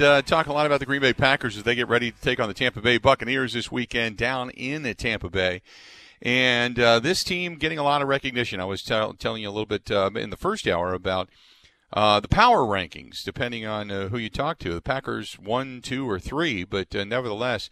Uh, 0.00 0.22
talk 0.22 0.48
a 0.48 0.52
lot 0.52 0.66
about 0.66 0.80
the 0.80 0.86
Green 0.86 1.00
Bay 1.00 1.12
Packers 1.12 1.56
as 1.56 1.62
they 1.62 1.74
get 1.74 1.88
ready 1.88 2.10
to 2.10 2.20
take 2.20 2.40
on 2.40 2.48
the 2.48 2.54
Tampa 2.54 2.80
Bay 2.80 2.98
Buccaneers 2.98 3.52
this 3.52 3.70
weekend 3.70 4.16
down 4.16 4.50
in 4.50 4.82
Tampa 4.94 5.30
Bay. 5.30 5.62
And 6.20 6.80
uh, 6.80 7.00
this 7.00 7.22
team 7.22 7.56
getting 7.56 7.78
a 7.78 7.84
lot 7.84 8.02
of 8.02 8.08
recognition. 8.08 8.60
I 8.60 8.64
was 8.64 8.82
tell- 8.82 9.12
telling 9.12 9.42
you 9.42 9.48
a 9.48 9.52
little 9.52 9.66
bit 9.66 9.90
uh, 9.90 10.10
in 10.16 10.30
the 10.30 10.36
first 10.36 10.66
hour 10.66 10.94
about 10.94 11.28
uh, 11.92 12.18
the 12.18 12.28
power 12.28 12.62
rankings, 12.62 13.22
depending 13.22 13.66
on 13.66 13.90
uh, 13.90 14.08
who 14.08 14.18
you 14.18 14.28
talk 14.28 14.58
to. 14.58 14.74
The 14.74 14.80
Packers 14.80 15.38
one, 15.38 15.80
two, 15.80 16.10
or 16.10 16.18
three, 16.18 16.64
but 16.64 16.94
uh, 16.96 17.04
nevertheless, 17.04 17.70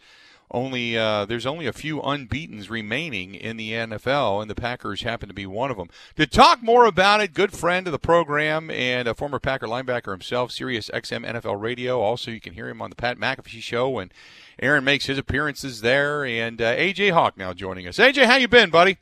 only 0.53 0.97
uh, 0.97 1.25
there's 1.25 1.45
only 1.45 1.65
a 1.65 1.73
few 1.73 2.01
unbeaten's 2.01 2.69
remaining 2.69 3.35
in 3.35 3.57
the 3.57 3.71
NFL, 3.71 4.41
and 4.41 4.49
the 4.49 4.55
Packers 4.55 5.01
happen 5.01 5.27
to 5.27 5.33
be 5.33 5.45
one 5.45 5.71
of 5.71 5.77
them. 5.77 5.89
To 6.15 6.27
talk 6.27 6.61
more 6.61 6.85
about 6.85 7.21
it, 7.21 7.33
good 7.33 7.53
friend 7.53 7.87
of 7.87 7.91
the 7.91 7.99
program 7.99 8.69
and 8.69 9.07
a 9.07 9.13
former 9.13 9.39
Packer 9.39 9.67
linebacker 9.67 10.11
himself, 10.11 10.51
Sirius 10.51 10.89
XM 10.93 11.25
NFL 11.25 11.61
Radio. 11.61 11.99
Also, 12.01 12.31
you 12.31 12.39
can 12.39 12.53
hear 12.53 12.69
him 12.69 12.81
on 12.81 12.89
the 12.89 12.95
Pat 12.95 13.17
McAfee 13.17 13.61
Show 13.61 13.89
when 13.89 14.11
Aaron 14.59 14.83
makes 14.83 15.07
his 15.07 15.17
appearances 15.17 15.81
there. 15.81 16.23
And 16.23 16.61
uh, 16.61 16.75
AJ 16.75 17.11
Hawk 17.11 17.37
now 17.37 17.53
joining 17.53 17.87
us. 17.87 17.97
AJ, 17.97 18.25
how 18.25 18.35
you 18.35 18.47
been, 18.47 18.69
buddy? 18.69 18.97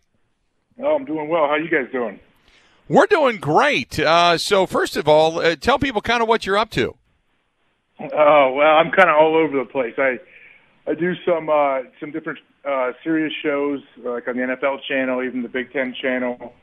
Oh, 0.79 0.95
I'm 0.95 1.05
doing 1.05 1.27
well. 1.27 1.47
How 1.47 1.55
you 1.55 1.69
guys 1.69 1.91
doing? 1.91 2.19
We're 2.87 3.07
doing 3.07 3.37
great. 3.37 3.99
Uh, 3.99 4.37
so, 4.37 4.65
first 4.65 4.97
of 4.97 5.07
all, 5.07 5.39
uh, 5.39 5.55
tell 5.55 5.79
people 5.79 6.01
kind 6.01 6.21
of 6.21 6.27
what 6.27 6.45
you're 6.45 6.57
up 6.57 6.71
to. 6.71 6.95
Oh 8.13 8.53
well, 8.55 8.77
I'm 8.77 8.91
kind 8.91 9.09
of 9.09 9.15
all 9.15 9.35
over 9.35 9.59
the 9.59 9.65
place. 9.65 9.93
I 9.97 10.17
I 10.87 10.93
do 10.93 11.13
some 11.25 11.49
uh, 11.49 11.79
some 11.99 12.11
different 12.11 12.39
uh, 12.65 12.91
Sirius 13.03 13.33
shows 13.43 13.81
like 14.03 14.27
on 14.27 14.35
the 14.35 14.43
NFL 14.43 14.79
channel, 14.87 15.23
even 15.23 15.43
the 15.43 15.49
Big 15.49 15.71
Ten 15.71 15.93
channel. 15.99 16.53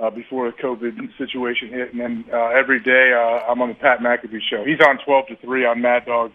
Uh, 0.00 0.10
before 0.10 0.48
the 0.48 0.56
COVID 0.62 0.94
situation 1.18 1.70
hit, 1.70 1.90
and 1.90 2.00
then 2.00 2.24
uh, 2.32 2.50
every 2.50 2.78
day 2.78 3.12
uh, 3.12 3.50
I'm 3.50 3.60
on 3.60 3.70
the 3.70 3.74
Pat 3.74 3.98
McAfee 3.98 4.38
show. 4.48 4.64
He's 4.64 4.78
on 4.78 5.00
12 5.04 5.26
to 5.26 5.36
3 5.38 5.66
on 5.66 5.82
Mad 5.82 6.06
Dog 6.06 6.30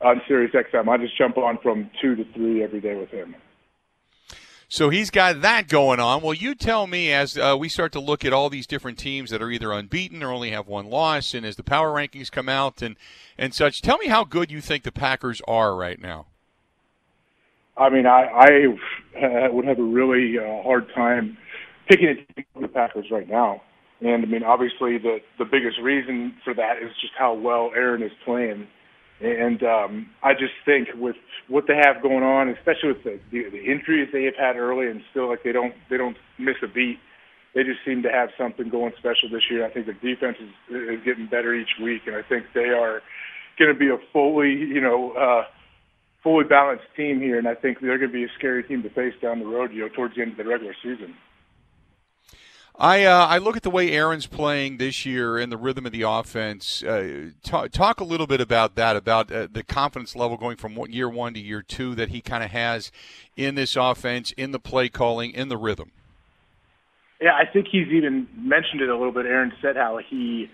on 0.00 0.20
Sirius 0.26 0.52
XM. 0.52 0.88
I 0.88 0.96
just 0.96 1.16
jump 1.16 1.38
on 1.38 1.58
from 1.62 1.88
2 2.02 2.16
to 2.16 2.24
3 2.32 2.64
every 2.64 2.80
day 2.80 2.96
with 2.96 3.10
him. 3.10 3.36
So 4.68 4.90
he's 4.90 5.10
got 5.10 5.40
that 5.42 5.68
going 5.68 6.00
on. 6.00 6.20
Well, 6.20 6.34
you 6.34 6.56
tell 6.56 6.88
me 6.88 7.12
as 7.12 7.38
uh, 7.38 7.54
we 7.56 7.68
start 7.68 7.92
to 7.92 8.00
look 8.00 8.24
at 8.24 8.32
all 8.32 8.50
these 8.50 8.66
different 8.66 8.98
teams 8.98 9.30
that 9.30 9.40
are 9.40 9.52
either 9.52 9.70
unbeaten 9.70 10.20
or 10.20 10.32
only 10.32 10.50
have 10.50 10.66
one 10.66 10.86
loss, 10.86 11.32
and 11.32 11.46
as 11.46 11.54
the 11.54 11.62
power 11.62 11.94
rankings 11.94 12.28
come 12.28 12.48
out 12.48 12.82
and 12.82 12.96
and 13.38 13.54
such, 13.54 13.82
tell 13.82 13.98
me 13.98 14.08
how 14.08 14.24
good 14.24 14.50
you 14.50 14.60
think 14.60 14.82
the 14.82 14.90
Packers 14.90 15.40
are 15.46 15.76
right 15.76 16.00
now. 16.00 16.26
I 17.76 17.90
mean, 17.90 18.06
I, 18.06 18.26
I 18.32 19.48
would 19.48 19.64
have 19.64 19.78
a 19.78 19.82
really 19.82 20.38
uh, 20.38 20.62
hard 20.62 20.86
time 20.94 21.36
picking 21.88 22.08
a 22.08 22.14
team 22.14 22.44
the 22.60 22.68
Packers 22.68 23.06
right 23.10 23.28
now. 23.28 23.62
And 24.00 24.24
I 24.24 24.26
mean, 24.26 24.42
obviously, 24.42 24.98
the 24.98 25.18
the 25.38 25.44
biggest 25.44 25.78
reason 25.82 26.34
for 26.44 26.54
that 26.54 26.78
is 26.82 26.90
just 27.00 27.14
how 27.18 27.34
well 27.34 27.70
Aaron 27.74 28.02
is 28.02 28.12
playing. 28.24 28.66
And 29.20 29.62
um, 29.62 30.10
I 30.22 30.32
just 30.34 30.52
think 30.66 30.88
with 30.96 31.16
what 31.48 31.64
they 31.68 31.76
have 31.76 32.02
going 32.02 32.24
on, 32.24 32.48
especially 32.48 32.88
with 32.88 33.04
the, 33.04 33.20
the 33.30 33.50
the 33.50 33.64
injuries 33.64 34.08
they 34.12 34.24
have 34.24 34.36
had 34.36 34.56
early, 34.56 34.88
and 34.90 35.00
still 35.10 35.28
like 35.28 35.42
they 35.44 35.52
don't 35.52 35.74
they 35.88 35.96
don't 35.96 36.16
miss 36.38 36.56
a 36.62 36.66
beat. 36.66 36.98
They 37.54 37.62
just 37.62 37.78
seem 37.86 38.02
to 38.02 38.10
have 38.10 38.30
something 38.36 38.68
going 38.68 38.92
special 38.98 39.30
this 39.30 39.44
year. 39.48 39.64
I 39.64 39.70
think 39.70 39.86
the 39.86 39.94
defense 39.94 40.36
is, 40.42 40.50
is 40.74 41.04
getting 41.04 41.26
better 41.26 41.54
each 41.54 41.78
week, 41.80 42.02
and 42.06 42.16
I 42.16 42.22
think 42.28 42.46
they 42.52 42.74
are 42.74 43.00
going 43.56 43.72
to 43.72 43.78
be 43.78 43.88
a 43.88 43.98
fully 44.12 44.50
you 44.50 44.80
know 44.80 45.12
uh, 45.12 45.44
fully 46.24 46.44
balanced 46.44 46.86
team 46.96 47.20
here. 47.20 47.38
And 47.38 47.46
I 47.46 47.54
think 47.54 47.78
they're 47.80 47.98
going 47.98 48.10
to 48.10 48.12
be 48.12 48.24
a 48.24 48.32
scary 48.36 48.64
team 48.64 48.82
to 48.82 48.90
face 48.90 49.14
down 49.22 49.38
the 49.38 49.46
road, 49.46 49.72
you 49.72 49.82
know, 49.82 49.88
towards 49.88 50.16
the 50.16 50.22
end 50.22 50.32
of 50.32 50.38
the 50.38 50.44
regular 50.44 50.74
season. 50.82 51.14
I 52.76 53.04
uh, 53.04 53.26
I 53.26 53.38
look 53.38 53.56
at 53.56 53.62
the 53.62 53.70
way 53.70 53.92
Aaron's 53.92 54.26
playing 54.26 54.78
this 54.78 55.06
year 55.06 55.38
and 55.38 55.52
the 55.52 55.56
rhythm 55.56 55.86
of 55.86 55.92
the 55.92 56.02
offense. 56.02 56.82
Uh, 56.82 57.30
talk, 57.44 57.70
talk 57.70 58.00
a 58.00 58.04
little 58.04 58.26
bit 58.26 58.40
about 58.40 58.74
that, 58.74 58.96
about 58.96 59.30
uh, 59.30 59.46
the 59.48 59.62
confidence 59.62 60.16
level 60.16 60.36
going 60.36 60.56
from 60.56 60.76
year 60.88 61.08
one 61.08 61.34
to 61.34 61.40
year 61.40 61.62
two 61.62 61.94
that 61.94 62.08
he 62.08 62.20
kind 62.20 62.42
of 62.42 62.50
has 62.50 62.90
in 63.36 63.54
this 63.54 63.76
offense, 63.76 64.32
in 64.32 64.50
the 64.50 64.58
play 64.58 64.88
calling, 64.88 65.30
in 65.30 65.48
the 65.48 65.56
rhythm. 65.56 65.92
Yeah, 67.20 67.34
I 67.36 67.44
think 67.46 67.68
he's 67.70 67.86
even 67.88 68.26
mentioned 68.36 68.80
it 68.80 68.88
a 68.88 68.96
little 68.96 69.12
bit. 69.12 69.24
Aaron 69.24 69.52
said 69.62 69.76
how 69.76 70.00
he 70.10 70.50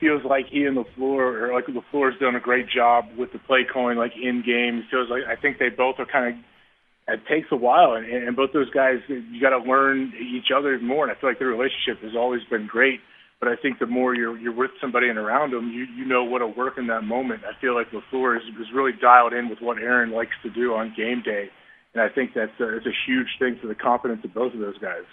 feels 0.00 0.22
like 0.24 0.46
he 0.50 0.64
and 0.64 0.76
LaFleur, 0.76 1.42
or 1.42 1.52
like 1.52 1.66
LaFleur's 1.66 2.18
done 2.18 2.34
a 2.34 2.40
great 2.40 2.66
job 2.68 3.04
with 3.16 3.32
the 3.32 3.38
play 3.38 3.64
calling, 3.70 3.98
like 3.98 4.12
in 4.20 4.42
games. 4.44 4.84
Feels 4.90 5.08
like 5.10 5.22
I 5.28 5.40
think 5.40 5.58
they 5.58 5.68
both 5.68 5.96
are 5.98 6.06
kind 6.06 6.34
of 6.34 6.44
it 7.08 7.20
takes 7.28 7.48
a 7.50 7.56
while, 7.56 7.94
and, 7.94 8.06
and 8.06 8.36
both 8.36 8.52
those 8.52 8.70
guys, 8.70 8.98
you 9.08 9.40
got 9.40 9.50
to 9.50 9.58
learn 9.58 10.12
each 10.20 10.50
other 10.56 10.78
more. 10.78 11.02
And 11.04 11.16
I 11.16 11.20
feel 11.20 11.30
like 11.30 11.38
their 11.38 11.48
relationship 11.48 12.02
has 12.02 12.12
always 12.16 12.42
been 12.50 12.66
great. 12.66 13.00
But 13.40 13.48
I 13.48 13.56
think 13.56 13.78
the 13.78 13.86
more 13.86 14.14
you're 14.14 14.36
you're 14.38 14.54
with 14.54 14.70
somebody 14.82 15.08
and 15.08 15.18
around 15.18 15.52
them, 15.52 15.72
you 15.72 15.86
you 15.96 16.04
know 16.04 16.24
what'll 16.24 16.54
work 16.54 16.74
in 16.76 16.88
that 16.88 17.04
moment. 17.04 17.40
I 17.48 17.58
feel 17.58 17.74
like 17.74 17.88
LaFleur 17.90 18.36
is, 18.36 18.42
is 18.60 18.66
really 18.74 18.92
dialed 18.92 19.32
in 19.32 19.48
with 19.48 19.60
what 19.60 19.78
Aaron 19.78 20.12
likes 20.12 20.36
to 20.42 20.50
do 20.50 20.74
on 20.74 20.92
game 20.94 21.22
day, 21.24 21.48
and 21.94 22.02
I 22.02 22.10
think 22.14 22.32
that's 22.34 22.52
a, 22.60 22.76
it's 22.76 22.86
a 22.86 22.96
huge 23.06 23.28
thing 23.38 23.58
for 23.60 23.66
the 23.66 23.74
confidence 23.74 24.20
of 24.24 24.34
both 24.34 24.52
of 24.52 24.60
those 24.60 24.76
guys. 24.76 25.08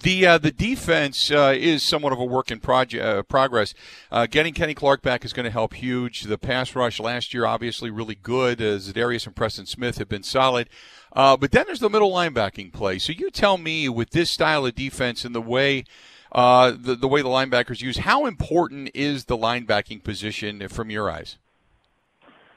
The 0.00 0.26
uh, 0.26 0.38
the 0.38 0.50
defense 0.50 1.30
uh, 1.30 1.54
is 1.56 1.82
somewhat 1.82 2.12
of 2.12 2.18
a 2.18 2.24
work 2.24 2.50
in 2.50 2.60
uh, 2.64 3.22
progress. 3.22 3.74
Uh, 4.10 4.26
getting 4.26 4.52
Kenny 4.52 4.74
Clark 4.74 5.02
back 5.02 5.24
is 5.24 5.32
going 5.32 5.44
to 5.44 5.50
help 5.50 5.74
huge. 5.74 6.22
The 6.22 6.36
pass 6.36 6.74
rush 6.74 7.00
last 7.00 7.32
year, 7.32 7.46
obviously, 7.46 7.90
really 7.90 8.16
good. 8.16 8.60
Uh, 8.60 8.76
Za'Darius 8.76 9.26
and 9.26 9.36
Preston 9.36 9.66
Smith 9.66 9.98
have 9.98 10.08
been 10.08 10.22
solid. 10.22 10.68
Uh, 11.12 11.36
but 11.36 11.52
then 11.52 11.64
there's 11.66 11.80
the 11.80 11.88
middle 11.88 12.10
linebacking 12.10 12.72
play. 12.72 12.98
So 12.98 13.12
you 13.12 13.30
tell 13.30 13.56
me, 13.56 13.88
with 13.88 14.10
this 14.10 14.30
style 14.30 14.66
of 14.66 14.74
defense 14.74 15.24
and 15.24 15.34
the 15.34 15.40
way 15.40 15.84
uh, 16.32 16.72
the 16.72 16.96
the 16.96 17.08
way 17.08 17.22
the 17.22 17.28
linebackers 17.28 17.80
use, 17.80 17.98
how 17.98 18.26
important 18.26 18.90
is 18.94 19.26
the 19.26 19.38
linebacking 19.38 20.02
position 20.02 20.68
from 20.68 20.90
your 20.90 21.10
eyes? 21.10 21.38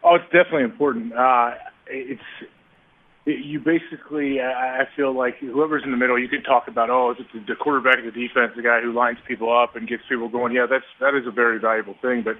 Oh, 0.03 0.15
it's 0.15 0.25
definitely 0.25 0.63
important. 0.63 1.13
It's 1.87 2.21
you 3.27 3.59
basically, 3.59 4.39
I 4.39 4.87
feel 4.95 5.15
like 5.15 5.37
whoever's 5.39 5.83
in 5.83 5.91
the 5.91 5.97
middle, 5.97 6.17
you 6.17 6.29
can 6.29 6.43
talk 6.43 6.67
about, 6.67 6.89
oh, 6.89 7.11
is 7.11 7.17
it 7.19 7.45
the 7.47 7.55
quarterback 7.55 7.99
of 7.99 8.05
the 8.05 8.11
defense, 8.11 8.53
the 8.55 8.63
guy 8.63 8.81
who 8.81 8.93
lines 8.93 9.17
people 9.27 9.51
up 9.51 9.75
and 9.75 9.87
gets 9.87 10.03
people 10.07 10.29
going? 10.29 10.53
Yeah, 10.53 10.65
that's 10.69 10.87
that 10.99 11.13
is 11.13 11.27
a 11.27 11.31
very 11.31 11.59
valuable 11.59 11.95
thing. 12.01 12.23
But 12.23 12.37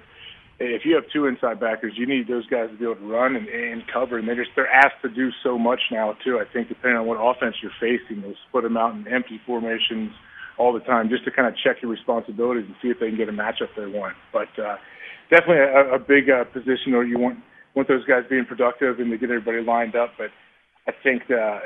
if 0.58 0.82
you 0.84 0.94
have 0.94 1.04
two 1.12 1.26
inside 1.26 1.60
backers, 1.60 1.92
you 1.96 2.06
need 2.06 2.26
those 2.26 2.46
guys 2.46 2.70
to 2.70 2.76
be 2.76 2.84
able 2.84 2.96
to 2.96 3.06
run 3.06 3.36
and, 3.36 3.48
and 3.48 3.82
cover, 3.92 4.18
and 4.18 4.26
they're 4.26 4.36
just 4.36 4.50
they're 4.56 4.70
asked 4.70 5.02
to 5.02 5.08
do 5.08 5.30
so 5.42 5.58
much 5.58 5.80
now 5.92 6.16
too. 6.24 6.40
I 6.40 6.50
think 6.50 6.68
depending 6.68 6.98
on 6.98 7.06
what 7.06 7.20
offense 7.20 7.56
you're 7.62 7.76
facing, 7.78 8.22
they'll 8.22 8.40
split 8.48 8.64
them 8.64 8.76
out 8.76 8.94
in 8.94 9.06
empty 9.08 9.40
formations 9.44 10.12
all 10.56 10.72
the 10.72 10.80
time 10.80 11.08
just 11.08 11.24
to 11.24 11.30
kind 11.30 11.46
of 11.46 11.54
check 11.62 11.82
your 11.82 11.90
responsibilities 11.90 12.64
and 12.66 12.74
see 12.82 12.88
if 12.88 12.98
they 12.98 13.08
can 13.08 13.16
get 13.16 13.28
a 13.28 13.32
matchup 13.32 13.70
they 13.76 13.86
want. 13.86 14.16
But 14.32 14.50
uh, 14.58 14.76
definitely 15.30 15.62
a, 15.62 15.94
a 15.94 15.98
big 15.98 16.30
uh, 16.30 16.44
position 16.44 16.92
where 16.92 17.04
you 17.04 17.18
want 17.18 17.38
want 17.76 17.86
those 17.86 18.04
guys 18.06 18.24
being 18.28 18.44
productive 18.44 18.98
and 18.98 19.10
to 19.10 19.18
get 19.18 19.30
everybody 19.30 19.62
lined 19.62 19.94
up, 19.94 20.10
but 20.18 20.30
I 20.88 20.92
think 21.02 21.30
uh, 21.30 21.60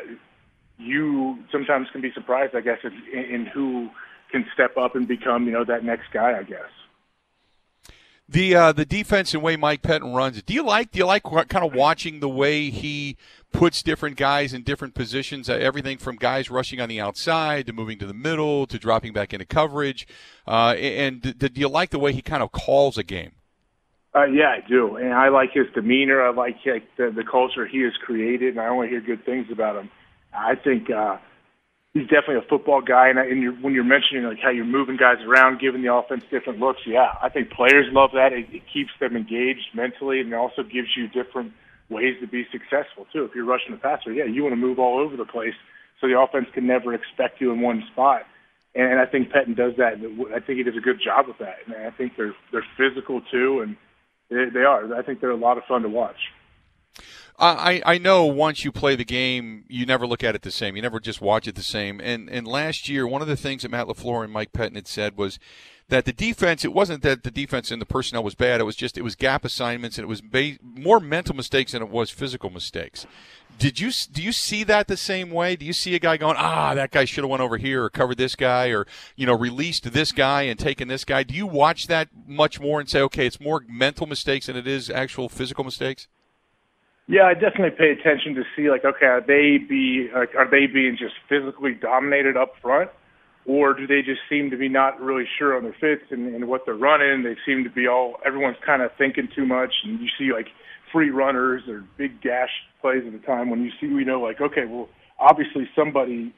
you 0.78 1.38
sometimes 1.50 1.86
can 1.92 2.00
be 2.00 2.12
surprised, 2.12 2.54
I 2.54 2.60
guess, 2.60 2.78
in, 2.82 3.18
in 3.18 3.46
who 3.46 3.88
can 4.30 4.44
step 4.52 4.76
up 4.76 4.96
and 4.96 5.06
become, 5.06 5.46
you 5.46 5.52
know, 5.52 5.64
that 5.64 5.84
next 5.84 6.12
guy. 6.12 6.38
I 6.38 6.42
guess. 6.42 6.68
The 8.28 8.54
uh, 8.54 8.72
the 8.72 8.84
defense 8.84 9.34
and 9.34 9.42
way 9.42 9.56
Mike 9.56 9.82
Pettine 9.82 10.14
runs 10.14 10.38
it. 10.38 10.46
Do 10.46 10.54
you 10.54 10.64
like? 10.64 10.90
Do 10.90 10.98
you 10.98 11.06
like 11.06 11.22
kind 11.22 11.64
of 11.64 11.74
watching 11.74 12.20
the 12.20 12.28
way 12.28 12.70
he 12.70 13.16
puts 13.52 13.82
different 13.82 14.16
guys 14.16 14.54
in 14.54 14.62
different 14.62 14.94
positions? 14.94 15.50
Uh, 15.50 15.54
everything 15.54 15.98
from 15.98 16.16
guys 16.16 16.50
rushing 16.50 16.80
on 16.80 16.88
the 16.88 17.00
outside 17.00 17.66
to 17.66 17.72
moving 17.72 17.98
to 17.98 18.06
the 18.06 18.14
middle 18.14 18.66
to 18.66 18.78
dropping 18.78 19.12
back 19.12 19.32
into 19.32 19.44
coverage. 19.44 20.06
Uh, 20.46 20.74
and 20.78 21.38
do 21.38 21.48
you 21.54 21.68
like 21.68 21.90
the 21.90 21.98
way 21.98 22.12
he 22.12 22.22
kind 22.22 22.42
of 22.42 22.52
calls 22.52 22.96
a 22.96 23.02
game? 23.02 23.32
Uh, 24.14 24.24
yeah, 24.24 24.56
I 24.58 24.68
do, 24.68 24.96
and 24.96 25.14
I 25.14 25.28
like 25.28 25.52
his 25.54 25.66
demeanor. 25.74 26.20
I 26.22 26.32
like, 26.32 26.56
like 26.66 26.84
the, 26.98 27.10
the 27.10 27.24
culture 27.24 27.66
he 27.66 27.80
has 27.82 27.94
created, 28.04 28.50
and 28.50 28.60
I 28.60 28.68
only 28.68 28.88
hear 28.88 29.00
good 29.00 29.24
things 29.24 29.46
about 29.50 29.76
him. 29.76 29.88
I 30.34 30.54
think 30.54 30.90
uh, 30.90 31.16
he's 31.94 32.08
definitely 32.08 32.36
a 32.36 32.48
football 32.48 32.82
guy, 32.82 33.08
and, 33.08 33.18
and 33.18 33.40
you're, 33.40 33.54
when 33.54 33.72
you're 33.72 33.84
mentioning 33.84 34.24
like 34.24 34.38
how 34.42 34.50
you're 34.50 34.66
moving 34.66 34.98
guys 34.98 35.16
around, 35.26 35.60
giving 35.60 35.80
the 35.80 35.94
offense 35.94 36.24
different 36.30 36.60
looks, 36.60 36.80
yeah, 36.86 37.14
I 37.22 37.30
think 37.30 37.50
players 37.50 37.86
love 37.90 38.10
that. 38.12 38.34
It, 38.34 38.46
it 38.52 38.62
keeps 38.70 38.90
them 39.00 39.16
engaged 39.16 39.72
mentally, 39.74 40.20
and 40.20 40.30
it 40.30 40.36
also 40.36 40.62
gives 40.62 40.88
you 40.94 41.08
different 41.08 41.52
ways 41.88 42.16
to 42.20 42.26
be 42.26 42.46
successful 42.52 43.06
too. 43.14 43.24
If 43.24 43.34
you're 43.34 43.46
rushing 43.46 43.72
the 43.72 43.78
passer, 43.78 44.12
yeah, 44.12 44.24
you 44.24 44.42
want 44.42 44.52
to 44.52 44.60
move 44.60 44.78
all 44.78 44.98
over 44.98 45.16
the 45.16 45.24
place, 45.24 45.54
so 46.00 46.06
the 46.06 46.20
offense 46.20 46.48
can 46.52 46.66
never 46.66 46.92
expect 46.92 47.40
you 47.40 47.50
in 47.50 47.62
one 47.62 47.82
spot. 47.92 48.22
And 48.74 49.00
I 49.00 49.06
think 49.06 49.30
Pettine 49.30 49.54
does 49.54 49.72
that. 49.76 49.94
I 50.34 50.40
think 50.40 50.58
he 50.58 50.62
does 50.64 50.76
a 50.76 50.80
good 50.80 51.00
job 51.02 51.28
with 51.28 51.38
that. 51.38 51.58
And 51.66 51.76
I 51.76 51.90
think 51.90 52.16
they're 52.16 52.34
they're 52.52 52.66
physical 52.76 53.20
too, 53.30 53.60
and 53.60 53.76
they, 54.52 54.60
are. 54.60 54.94
I 54.94 55.02
think 55.02 55.20
they're 55.20 55.30
a 55.30 55.36
lot 55.36 55.58
of 55.58 55.64
fun 55.64 55.82
to 55.82 55.88
watch. 55.88 56.16
I, 57.38 57.82
I 57.84 57.98
know 57.98 58.24
once 58.26 58.64
you 58.64 58.70
play 58.70 58.94
the 58.94 59.04
game, 59.04 59.64
you 59.68 59.84
never 59.84 60.06
look 60.06 60.22
at 60.22 60.36
it 60.36 60.42
the 60.42 60.50
same. 60.50 60.76
You 60.76 60.82
never 60.82 61.00
just 61.00 61.20
watch 61.20 61.48
it 61.48 61.56
the 61.56 61.62
same. 61.62 62.00
And 62.00 62.30
and 62.30 62.46
last 62.46 62.88
year, 62.88 63.06
one 63.06 63.20
of 63.20 63.26
the 63.26 63.36
things 63.36 63.62
that 63.62 63.70
Matt 63.70 63.86
LaFleur 63.86 64.22
and 64.22 64.32
Mike 64.32 64.52
Pettine 64.52 64.76
had 64.76 64.86
said 64.86 65.16
was 65.16 65.40
that 65.88 66.04
the 66.04 66.12
defense, 66.12 66.64
it 66.64 66.72
wasn't 66.72 67.02
that 67.02 67.22
the 67.24 67.30
defense 67.30 67.70
and 67.70 67.80
the 67.80 67.86
personnel 67.86 68.22
was 68.22 68.34
bad. 68.34 68.60
It 68.60 68.64
was 68.64 68.76
just 68.76 68.96
it 68.96 69.02
was 69.02 69.16
gap 69.16 69.44
assignments 69.44 69.98
and 69.98 70.04
it 70.04 70.08
was 70.08 70.20
ba- 70.20 70.58
more 70.62 71.00
mental 71.00 71.34
mistakes 71.34 71.72
than 71.72 71.82
it 71.82 71.88
was 71.88 72.10
physical 72.10 72.50
mistakes. 72.50 73.06
Did 73.58 73.78
you 73.78 73.90
do 74.10 74.22
you 74.22 74.32
see 74.32 74.64
that 74.64 74.88
the 74.88 74.96
same 74.96 75.30
way? 75.30 75.54
Do 75.54 75.64
you 75.64 75.72
see 75.72 75.94
a 75.94 75.98
guy 75.98 76.16
going, 76.16 76.36
ah, 76.36 76.74
that 76.74 76.90
guy 76.90 77.04
should 77.04 77.22
have 77.22 77.30
went 77.30 77.42
over 77.42 77.58
here 77.58 77.84
or 77.84 77.90
covered 77.90 78.18
this 78.18 78.34
guy 78.34 78.68
or 78.68 78.86
you 79.14 79.26
know 79.26 79.36
released 79.36 79.92
this 79.92 80.10
guy 80.10 80.42
and 80.42 80.58
taken 80.58 80.88
this 80.88 81.04
guy? 81.04 81.22
Do 81.22 81.34
you 81.34 81.46
watch 81.46 81.86
that 81.86 82.08
much 82.26 82.60
more 82.60 82.80
and 82.80 82.88
say, 82.88 83.00
okay, 83.02 83.26
it's 83.26 83.40
more 83.40 83.64
mental 83.68 84.06
mistakes 84.06 84.46
than 84.46 84.56
it 84.56 84.66
is 84.66 84.90
actual 84.90 85.28
physical 85.28 85.62
mistakes? 85.62 86.08
Yeah, 87.08 87.24
I 87.24 87.34
definitely 87.34 87.76
pay 87.76 87.90
attention 87.90 88.34
to 88.36 88.44
see 88.56 88.70
like, 88.70 88.84
okay, 88.84 89.06
are 89.06 89.20
they 89.20 89.58
be 89.58 90.08
like, 90.14 90.34
are 90.36 90.48
they 90.48 90.66
being 90.66 90.96
just 90.98 91.14
physically 91.28 91.74
dominated 91.74 92.36
up 92.36 92.54
front, 92.62 92.90
or 93.44 93.74
do 93.74 93.86
they 93.86 94.02
just 94.02 94.20
seem 94.30 94.50
to 94.50 94.56
be 94.56 94.68
not 94.68 95.00
really 95.00 95.24
sure 95.38 95.56
on 95.56 95.64
their 95.64 95.76
fits 95.80 96.10
and, 96.10 96.34
and 96.34 96.48
what 96.48 96.64
they're 96.64 96.74
running? 96.74 97.22
They 97.22 97.36
seem 97.44 97.64
to 97.64 97.70
be 97.70 97.88
all 97.88 98.16
everyone's 98.24 98.56
kind 98.64 98.82
of 98.82 98.92
thinking 98.96 99.28
too 99.34 99.44
much, 99.44 99.74
and 99.84 100.00
you 100.00 100.08
see 100.16 100.32
like 100.32 100.48
free 100.92 101.10
runners 101.10 101.62
or 101.68 101.84
big 101.96 102.20
gash 102.20 102.50
plays 102.80 103.02
at 103.06 103.12
the 103.12 103.26
time 103.26 103.50
when 103.50 103.62
you 103.62 103.70
see 103.80 103.86
we 103.86 104.04
know 104.04 104.20
like 104.20 104.40
okay 104.40 104.64
well 104.66 104.88
obviously 105.18 105.68
somebody 105.74 106.32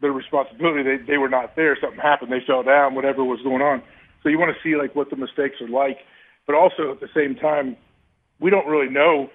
their 0.00 0.12
responsibility 0.12 0.82
they 0.82 1.04
they 1.04 1.18
were 1.18 1.28
not 1.28 1.56
there. 1.56 1.76
Something 1.80 2.00
happened. 2.00 2.32
They 2.32 2.44
fell 2.46 2.62
down 2.62 2.94
whatever 2.94 3.24
was 3.24 3.40
going 3.42 3.62
on. 3.62 3.82
So 4.22 4.28
you 4.28 4.38
want 4.38 4.54
to 4.54 4.62
see 4.62 4.76
like 4.76 4.94
what 4.94 5.10
the 5.10 5.16
mistakes 5.16 5.56
are 5.60 5.68
like. 5.68 5.98
But 6.46 6.56
also 6.56 6.92
at 6.92 7.00
the 7.00 7.08
same 7.14 7.34
time 7.36 7.76
we 8.40 8.50
don't 8.50 8.66
really 8.66 8.90
know 8.90 9.30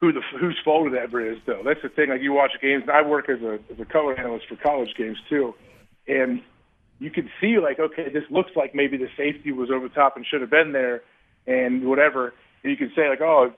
who 0.00 0.12
the 0.12 0.22
whose 0.38 0.58
fault 0.64 0.92
ever 0.92 1.24
is 1.24 1.38
though. 1.46 1.62
That's 1.64 1.82
the 1.82 1.88
thing. 1.88 2.10
Like 2.10 2.22
you 2.22 2.32
watch 2.32 2.52
games 2.60 2.82
and 2.82 2.90
I 2.90 3.02
work 3.02 3.28
as 3.28 3.40
a 3.42 3.58
as 3.72 3.80
a 3.80 3.84
color 3.84 4.18
analyst 4.18 4.46
for 4.48 4.56
college 4.56 4.94
games 4.96 5.18
too. 5.28 5.54
And 6.06 6.42
you 6.98 7.10
can 7.10 7.30
see 7.40 7.58
like 7.58 7.78
okay 7.78 8.08
this 8.12 8.24
looks 8.30 8.50
like 8.56 8.74
maybe 8.74 8.96
the 8.96 9.08
safety 9.16 9.52
was 9.52 9.70
over 9.70 9.88
the 9.88 9.94
top 9.94 10.16
and 10.16 10.26
should 10.26 10.40
have 10.40 10.50
been 10.50 10.72
there 10.72 11.02
and 11.46 11.86
whatever 11.86 12.34
and 12.62 12.70
you 12.70 12.76
can 12.76 12.90
say 12.94 13.08
like, 13.08 13.20
oh, 13.20 13.52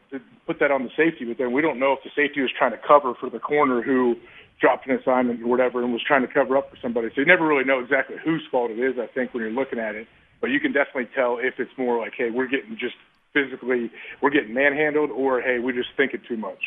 put 0.46 0.58
that 0.60 0.70
on 0.70 0.84
the 0.84 0.90
safety, 0.96 1.24
but 1.24 1.38
then 1.38 1.52
we 1.52 1.62
don't 1.62 1.78
know 1.78 1.92
if 1.92 2.00
the 2.04 2.10
safety 2.14 2.40
was 2.40 2.50
trying 2.56 2.72
to 2.72 2.80
cover 2.86 3.14
for 3.14 3.30
the 3.30 3.38
corner 3.38 3.82
who 3.82 4.16
dropped 4.60 4.86
an 4.86 4.96
assignment 4.96 5.42
or 5.42 5.46
whatever 5.46 5.82
and 5.82 5.92
was 5.92 6.02
trying 6.06 6.26
to 6.26 6.32
cover 6.32 6.56
up 6.56 6.70
for 6.70 6.76
somebody. 6.82 7.08
So 7.14 7.20
you 7.20 7.26
never 7.26 7.46
really 7.46 7.64
know 7.64 7.80
exactly 7.80 8.16
whose 8.22 8.42
fault 8.50 8.70
it 8.70 8.78
is. 8.78 8.98
I 8.98 9.06
think 9.06 9.32
when 9.32 9.42
you're 9.42 9.52
looking 9.52 9.78
at 9.78 9.94
it, 9.94 10.06
but 10.40 10.50
you 10.50 10.60
can 10.60 10.72
definitely 10.72 11.08
tell 11.14 11.38
if 11.38 11.54
it's 11.58 11.70
more 11.78 11.98
like, 11.98 12.12
hey, 12.16 12.30
we're 12.30 12.48
getting 12.48 12.76
just 12.78 12.96
physically, 13.32 13.90
we're 14.20 14.30
getting 14.30 14.54
manhandled, 14.54 15.10
or 15.10 15.40
hey, 15.40 15.58
we're 15.58 15.72
just 15.72 15.90
thinking 15.96 16.20
too 16.28 16.36
much. 16.36 16.58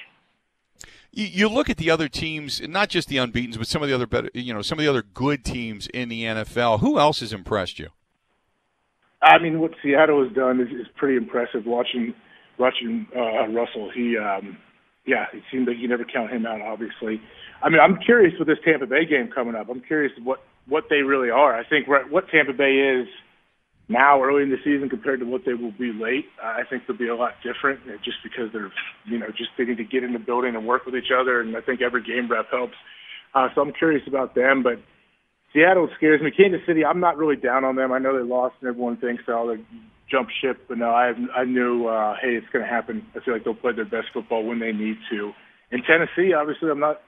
You, 1.16 1.48
look 1.48 1.70
at 1.70 1.78
the 1.78 1.92
other 1.92 2.10
teams, 2.10 2.60
not 2.62 2.90
just 2.90 3.08
the 3.08 3.18
unbeaten's, 3.18 3.58
but 3.58 3.68
some 3.68 3.84
of 3.84 3.90
the 3.90 3.94
other 3.94 4.08
better, 4.08 4.32
you 4.34 4.52
know, 4.52 4.64
some 4.64 4.80
of 4.80 4.84
the 4.84 4.90
other 4.90 5.04
good 5.04 5.46
teams 5.46 5.86
in 5.88 6.10
the 6.10 6.24
NFL. 6.24 6.80
Who 6.80 6.98
else 6.98 7.20
has 7.20 7.32
impressed 7.32 7.78
you? 7.78 7.90
I 9.24 9.40
mean, 9.40 9.60
what 9.60 9.72
Seattle 9.82 10.24
has 10.24 10.34
done 10.36 10.60
is, 10.60 10.68
is 10.68 10.88
pretty 10.98 11.16
impressive. 11.18 11.66
Watching 11.66 12.14
watching 12.60 13.08
uh, 13.16 13.48
Russell, 13.48 13.90
he, 13.96 14.18
um, 14.18 14.58
yeah, 15.06 15.26
it 15.34 15.44
seemed 15.52 15.68
like 15.68 15.78
you 15.80 15.88
never 15.88 16.06
count 16.06 16.32
him 16.32 16.46
out. 16.46 16.62
Obviously, 16.62 17.22
I 17.64 17.70
mean, 17.70 17.80
I'm 17.80 17.98
curious 17.98 18.34
with 18.38 18.48
this 18.48 18.60
Tampa 18.64 18.86
Bay 18.86 19.06
game 19.06 19.30
coming 19.34 19.56
up. 19.56 19.68
I'm 19.70 19.82
curious 19.82 20.12
what 20.24 20.40
what 20.68 20.86
they 20.90 21.02
really 21.02 21.30
are. 21.30 21.56
I 21.56 21.68
think 21.68 21.88
what 21.88 22.26
Tampa 22.30 22.54
Bay 22.54 23.00
is 23.00 23.08
now, 23.90 24.24
early 24.24 24.44
in 24.44 24.50
the 24.50 24.58
season, 24.64 24.90
compared 24.90 25.20
to 25.20 25.26
what 25.26 25.42
they 25.46 25.54
will 25.54 25.74
be 25.78 25.92
late. 25.92 26.26
I 26.42 26.62
think 26.70 26.84
they'll 26.88 26.98
be 26.98 27.10
a 27.10 27.16
lot 27.16 27.34
different, 27.44 27.82
uh, 27.88 27.98
just 28.04 28.18
because 28.24 28.48
they're, 28.54 28.72
you 29.06 29.20
know, 29.20 29.28
just 29.28 29.50
they 29.58 29.66
need 29.66 29.78
to 29.78 29.84
get 29.84 30.04
in 30.04 30.14
the 30.14 30.20
building 30.20 30.56
and 30.56 30.66
work 30.66 30.86
with 30.86 30.96
each 30.96 31.12
other, 31.14 31.42
and 31.42 31.56
I 31.56 31.62
think 31.62 31.82
every 31.82 32.02
game 32.02 32.32
rep 32.32 32.50
helps. 32.50 32.76
Uh, 33.36 33.50
so 33.54 33.62
I'm 33.62 33.74
curious 33.74 34.04
about 34.08 34.36
them, 34.36 34.64
but 34.64 34.80
Seattle 35.54 35.88
scares 35.98 36.22
me. 36.22 36.32
Kansas 36.32 36.62
City, 36.66 36.84
I'm 36.84 37.00
not 37.00 37.18
really 37.18 37.36
down 37.36 37.64
on 37.64 37.76
them. 37.76 37.92
I 37.92 38.00
know 38.00 38.18
they 38.18 38.28
lost, 38.28 38.56
and 38.62 38.70
everyone 38.70 38.98
thinks 38.98 39.24
oh 39.28 39.56
they 39.56 39.64
jump 40.10 40.30
ship, 40.42 40.66
but 40.68 40.78
no, 40.78 40.90
I 40.90 41.14
I 41.36 41.46
knew 41.46 41.88
uh, 41.88 42.16
hey 42.22 42.36
it's 42.36 42.48
going 42.52 42.66
to 42.66 42.70
happen. 42.70 43.06
I 43.16 43.24
feel 43.24 43.34
like 43.34 43.44
they'll 43.44 43.54
play 43.56 43.74
their 43.74 43.86
best 43.86 44.08
football 44.14 44.46
when 44.46 44.60
they 44.60 44.72
need 44.72 44.98
to. 45.12 45.32
In 45.72 45.82
Tennessee, 45.84 46.34
obviously, 46.34 46.70
I'm 46.70 46.80
not. 46.80 47.02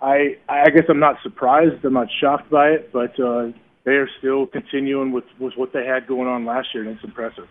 I 0.00 0.36
I 0.48 0.70
guess 0.70 0.84
I'm 0.88 1.00
not 1.00 1.16
surprised. 1.22 1.84
I'm 1.84 1.94
not 1.94 2.08
shocked 2.20 2.50
by 2.50 2.68
it, 2.68 2.92
but 2.92 3.18
uh, 3.20 3.48
they 3.84 3.92
are 3.92 4.08
still 4.18 4.46
continuing 4.46 5.12
with 5.12 5.24
with 5.40 5.54
what 5.56 5.72
they 5.72 5.84
had 5.84 6.06
going 6.06 6.28
on 6.28 6.46
last 6.46 6.68
year, 6.74 6.84
and 6.84 6.94
it's 6.94 7.04
impressive. 7.04 7.48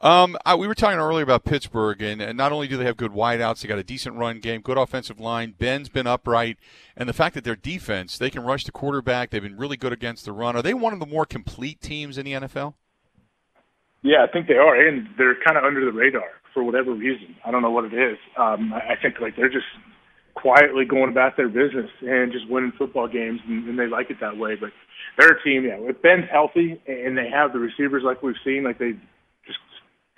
Um, 0.00 0.36
I, 0.46 0.54
we 0.54 0.68
were 0.68 0.76
talking 0.76 1.00
earlier 1.00 1.24
about 1.24 1.44
Pittsburgh, 1.44 2.00
and, 2.00 2.22
and, 2.22 2.38
not 2.38 2.52
only 2.52 2.68
do 2.68 2.76
they 2.76 2.84
have 2.84 2.96
good 2.96 3.10
wideouts, 3.10 3.60
they 3.60 3.68
got 3.68 3.80
a 3.80 3.84
decent 3.84 4.14
run 4.14 4.38
game, 4.38 4.60
good 4.60 4.78
offensive 4.78 5.18
line. 5.18 5.56
Ben's 5.58 5.88
been 5.88 6.06
upright, 6.06 6.56
and 6.96 7.08
the 7.08 7.12
fact 7.12 7.34
that 7.34 7.42
their 7.42 7.56
defense, 7.56 8.16
they 8.16 8.30
can 8.30 8.44
rush 8.44 8.62
the 8.62 8.70
quarterback. 8.70 9.30
They've 9.30 9.42
been 9.42 9.58
really 9.58 9.76
good 9.76 9.92
against 9.92 10.24
the 10.24 10.32
run. 10.32 10.54
Are 10.54 10.62
they 10.62 10.72
one 10.72 10.92
of 10.92 11.00
the 11.00 11.06
more 11.06 11.26
complete 11.26 11.80
teams 11.80 12.16
in 12.16 12.24
the 12.24 12.32
NFL? 12.32 12.74
Yeah, 14.02 14.22
I 14.22 14.30
think 14.30 14.46
they 14.46 14.54
are, 14.54 14.76
and 14.76 15.08
they're 15.18 15.34
kind 15.44 15.58
of 15.58 15.64
under 15.64 15.84
the 15.84 15.90
radar 15.90 16.30
for 16.54 16.62
whatever 16.62 16.92
reason. 16.92 17.34
I 17.44 17.50
don't 17.50 17.62
know 17.62 17.72
what 17.72 17.84
it 17.84 17.94
is. 17.94 18.18
Um, 18.36 18.72
I 18.72 18.94
think 19.02 19.16
like 19.20 19.34
they're 19.34 19.48
just 19.48 19.66
quietly 20.36 20.84
going 20.84 21.10
about 21.10 21.36
their 21.36 21.48
business 21.48 21.90
and 22.02 22.30
just 22.30 22.48
winning 22.48 22.72
football 22.78 23.08
games, 23.08 23.40
and, 23.48 23.68
and 23.68 23.76
they 23.76 23.88
like 23.88 24.10
it 24.10 24.18
that 24.20 24.36
way. 24.36 24.54
But 24.54 24.70
they're 25.18 25.36
a 25.36 25.42
team, 25.42 25.64
yeah. 25.64 25.78
If 25.80 26.00
Ben's 26.02 26.30
healthy 26.30 26.80
and 26.86 27.18
they 27.18 27.28
have 27.28 27.52
the 27.52 27.58
receivers 27.58 28.04
like 28.04 28.22
we've 28.22 28.36
seen, 28.44 28.62
like 28.62 28.78
they 28.78 28.92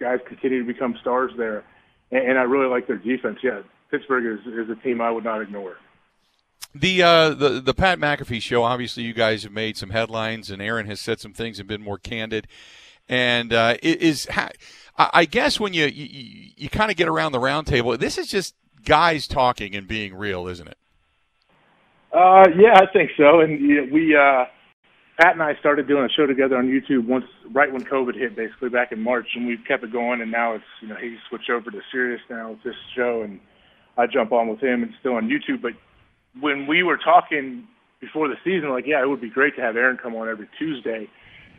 guys 0.00 0.18
continue 0.26 0.60
to 0.60 0.66
become 0.66 0.96
stars 1.00 1.32
there, 1.36 1.64
and, 2.10 2.30
and 2.30 2.38
I 2.38 2.42
really 2.42 2.68
like 2.68 2.86
their 2.86 2.98
defense. 2.98 3.38
Yeah, 3.42 3.60
Pittsburgh 3.90 4.26
is 4.26 4.46
is 4.46 4.70
a 4.70 4.76
team 4.82 5.00
I 5.00 5.10
would 5.10 5.24
not 5.24 5.40
ignore. 5.40 5.76
The 6.74 7.02
uh, 7.02 7.30
the 7.30 7.60
the 7.60 7.74
Pat 7.74 7.98
McAfee 7.98 8.42
show. 8.42 8.62
Obviously, 8.62 9.02
you 9.02 9.12
guys 9.12 9.42
have 9.42 9.52
made 9.52 9.76
some 9.76 9.90
headlines, 9.90 10.50
and 10.50 10.62
Aaron 10.62 10.86
has 10.86 11.00
said 11.00 11.20
some 11.20 11.32
things 11.32 11.58
and 11.58 11.68
been 11.68 11.82
more 11.82 11.98
candid. 11.98 12.46
And 13.08 13.52
uh, 13.52 13.76
is 13.82 14.28
I 14.96 15.24
guess 15.24 15.58
when 15.58 15.72
you 15.72 15.86
you, 15.86 16.52
you 16.56 16.68
kind 16.68 16.90
of 16.90 16.96
get 16.96 17.08
around 17.08 17.32
the 17.32 17.40
round 17.40 17.66
table, 17.66 17.96
this 17.96 18.18
is 18.18 18.28
just 18.28 18.54
guys 18.84 19.26
talking 19.26 19.74
and 19.74 19.88
being 19.88 20.14
real, 20.14 20.46
isn't 20.46 20.68
it? 20.68 20.78
Uh, 22.12 22.46
yeah, 22.56 22.74
I 22.74 22.86
think 22.92 23.10
so. 23.16 23.40
And 23.40 23.60
you 23.60 23.86
know, 23.86 23.92
we 23.92 24.16
uh, 24.16 24.44
Pat 25.20 25.34
and 25.34 25.42
I 25.42 25.54
started 25.56 25.86
doing 25.86 26.06
a 26.06 26.08
show 26.08 26.24
together 26.24 26.56
on 26.56 26.68
YouTube 26.68 27.06
once, 27.06 27.26
right 27.52 27.70
when 27.70 27.84
COVID 27.84 28.14
hit, 28.14 28.34
basically 28.34 28.70
back 28.70 28.90
in 28.90 29.02
March, 29.02 29.26
and 29.34 29.46
we've 29.46 29.62
kept 29.68 29.84
it 29.84 29.92
going. 29.92 30.22
And 30.22 30.30
now 30.30 30.54
it's, 30.54 30.64
you 30.80 30.88
know, 30.88 30.94
he 30.94 31.18
switched 31.28 31.50
over 31.50 31.70
to 31.70 31.80
Sirius 31.92 32.22
now 32.30 32.52
with 32.52 32.62
this 32.62 32.74
show, 32.96 33.20
and 33.20 33.38
I 33.98 34.06
jump 34.06 34.32
on 34.32 34.48
with 34.48 34.60
him 34.60 34.82
and 34.82 34.94
still 34.98 35.16
on 35.16 35.28
YouTube. 35.28 35.60
But 35.60 35.72
when 36.40 36.66
we 36.66 36.82
were 36.82 36.96
talking 36.96 37.68
before 38.00 38.28
the 38.28 38.36
season, 38.42 38.70
like, 38.70 38.86
yeah, 38.86 39.02
it 39.02 39.10
would 39.10 39.20
be 39.20 39.28
great 39.28 39.56
to 39.56 39.60
have 39.60 39.76
Aaron 39.76 39.98
come 39.98 40.14
on 40.14 40.26
every 40.26 40.48
Tuesday. 40.58 41.06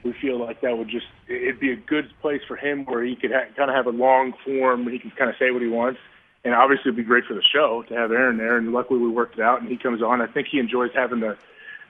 We 0.03 0.15
feel 0.19 0.39
like 0.39 0.61
that 0.61 0.75
would 0.75 0.89
just, 0.89 1.05
it'd 1.27 1.59
be 1.59 1.71
a 1.71 1.75
good 1.75 2.11
place 2.19 2.41
for 2.47 2.55
him 2.57 2.83
where 2.85 3.03
he 3.03 3.15
could 3.15 3.31
ha- 3.31 3.53
kind 3.55 3.69
of 3.69 3.75
have 3.75 3.85
a 3.85 3.95
long 3.95 4.33
form, 4.43 4.85
where 4.85 4.93
he 4.93 4.99
can 4.99 5.11
kind 5.11 5.29
of 5.29 5.35
say 5.37 5.51
what 5.51 5.61
he 5.61 5.67
wants. 5.67 5.99
And 6.43 6.55
obviously, 6.55 6.89
it'd 6.89 6.95
be 6.95 7.03
great 7.03 7.25
for 7.25 7.35
the 7.35 7.43
show 7.53 7.83
to 7.89 7.93
have 7.93 8.11
Aaron 8.11 8.37
there. 8.37 8.57
And 8.57 8.73
luckily, 8.73 8.99
we 8.99 9.09
worked 9.09 9.35
it 9.35 9.41
out, 9.41 9.61
and 9.61 9.69
he 9.69 9.77
comes 9.77 10.01
on. 10.01 10.19
I 10.19 10.25
think 10.25 10.47
he 10.47 10.57
enjoys 10.57 10.89
having 10.95 11.19
the 11.19 11.37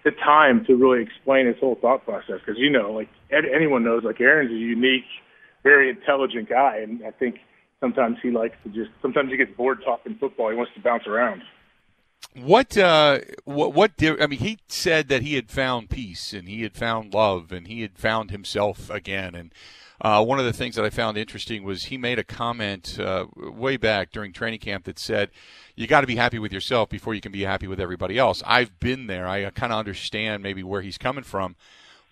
the 0.03 0.11
time 0.11 0.65
to 0.65 0.75
really 0.75 1.01
explain 1.03 1.45
his 1.45 1.57
whole 1.59 1.75
thought 1.75 2.03
process 2.05 2.39
because 2.45 2.57
you 2.57 2.69
know, 2.69 2.91
like 2.91 3.09
anyone 3.31 3.83
knows, 3.83 4.03
like 4.03 4.19
Aaron's 4.19 4.51
a 4.51 4.55
unique, 4.55 5.05
very 5.63 5.89
intelligent 5.89 6.49
guy, 6.49 6.77
and 6.77 7.03
I 7.05 7.11
think 7.11 7.37
sometimes 7.79 8.17
he 8.21 8.31
likes 8.31 8.55
to 8.63 8.69
just 8.69 8.91
sometimes 9.01 9.31
he 9.31 9.37
gets 9.37 9.51
bored 9.55 9.83
talking 9.83 10.15
football. 10.19 10.49
He 10.49 10.55
wants 10.55 10.73
to 10.75 10.81
bounce 10.81 11.07
around. 11.07 11.41
What 12.35 12.77
uh, 12.77 13.19
what 13.43 13.73
what 13.73 13.97
did 13.97 14.21
I 14.21 14.27
mean? 14.27 14.39
He 14.39 14.59
said 14.67 15.09
that 15.09 15.21
he 15.21 15.35
had 15.35 15.49
found 15.49 15.89
peace 15.89 16.33
and 16.33 16.47
he 16.47 16.61
had 16.61 16.75
found 16.75 17.13
love 17.13 17.51
and 17.51 17.67
he 17.67 17.81
had 17.81 17.97
found 17.97 18.31
himself 18.31 18.89
again. 18.89 19.35
And 19.35 19.53
uh, 20.01 20.23
one 20.23 20.39
of 20.39 20.45
the 20.45 20.53
things 20.53 20.75
that 20.75 20.85
I 20.85 20.89
found 20.89 21.17
interesting 21.17 21.63
was 21.63 21.85
he 21.85 21.97
made 21.97 22.19
a 22.19 22.23
comment 22.23 22.99
uh, 22.99 23.27
way 23.35 23.77
back 23.77 24.11
during 24.11 24.33
training 24.33 24.59
camp 24.59 24.85
that 24.85 24.99
said, 24.99 25.29
"You 25.75 25.87
got 25.87 26.01
to 26.01 26.07
be 26.07 26.15
happy 26.15 26.39
with 26.39 26.51
yourself 26.51 26.89
before 26.89 27.13
you 27.13 27.21
can 27.21 27.31
be 27.31 27.43
happy 27.43 27.67
with 27.67 27.79
everybody 27.79 28.17
else." 28.17 28.41
I've 28.45 28.79
been 28.79 29.07
there. 29.07 29.27
I 29.27 29.49
kind 29.51 29.71
of 29.71 29.79
understand 29.79 30.43
maybe 30.43 30.63
where 30.63 30.81
he's 30.81 30.97
coming 30.97 31.23
from. 31.23 31.55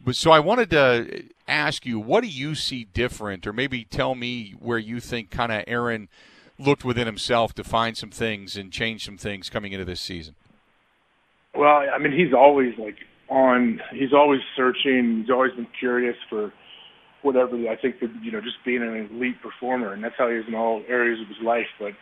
But 0.01 0.15
so 0.15 0.31
I 0.31 0.39
wanted 0.39 0.69
to 0.69 1.23
ask 1.47 1.85
you, 1.85 1.99
what 1.99 2.21
do 2.21 2.29
you 2.29 2.55
see 2.55 2.85
different, 2.85 3.45
or 3.45 3.51
maybe 3.51 3.83
tell 3.83 4.15
me 4.15 4.55
where 4.59 4.77
you 4.77 5.01
think 5.01 5.29
kind 5.29 5.51
of 5.51 5.63
Aaron 5.67 6.07
looked 6.59 6.83
within 6.83 7.07
himself 7.07 7.53
to 7.53 7.63
find 7.63 7.97
some 7.97 8.11
things 8.11 8.57
and 8.57 8.71
change 8.71 9.05
some 9.05 9.17
things 9.17 9.49
coming 9.49 9.71
into 9.71 9.85
this 9.85 10.01
season. 10.01 10.35
Well, 11.55 11.85
I 11.93 11.97
mean, 11.97 12.11
he's 12.11 12.33
always 12.33 12.77
like 12.77 12.97
on. 13.29 13.81
He's 13.91 14.13
always 14.13 14.41
searching. 14.55 15.21
He's 15.21 15.31
always 15.31 15.53
been 15.53 15.67
curious 15.79 16.15
for 16.29 16.53
whatever. 17.21 17.55
I 17.69 17.75
think 17.75 17.99
that 17.99 18.09
you 18.21 18.31
know, 18.31 18.41
just 18.41 18.57
being 18.65 18.81
an 18.81 19.09
elite 19.11 19.41
performer, 19.41 19.93
and 19.93 20.03
that's 20.03 20.15
how 20.17 20.29
he 20.29 20.35
is 20.35 20.45
in 20.47 20.55
all 20.55 20.83
areas 20.87 21.19
of 21.21 21.27
his 21.27 21.43
life. 21.43 21.67
But 21.79 21.93